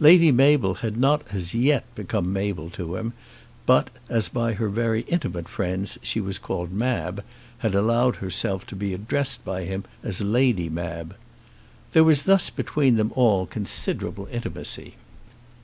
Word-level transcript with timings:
Lady 0.00 0.32
Mabel 0.32 0.74
had 0.74 0.96
not 0.96 1.22
as 1.30 1.54
yet 1.54 1.84
become 1.94 2.32
Mabel 2.32 2.68
to 2.70 2.96
him, 2.96 3.12
but, 3.64 3.90
as 4.08 4.28
by 4.28 4.54
her 4.54 4.68
very 4.68 5.02
intimate 5.02 5.48
friends 5.48 5.96
she 6.02 6.20
was 6.20 6.36
called 6.36 6.72
Mab, 6.72 7.22
had 7.58 7.76
allowed 7.76 8.16
herself 8.16 8.66
to 8.66 8.74
be 8.74 8.92
addressed 8.92 9.44
by 9.44 9.62
him 9.62 9.84
as 10.02 10.20
Lady 10.20 10.68
Mab. 10.68 11.14
There 11.92 12.02
was 12.02 12.24
thus 12.24 12.50
between 12.50 12.96
them 12.96 13.12
all 13.14 13.46
considerable 13.46 14.26
intimacy. 14.32 14.94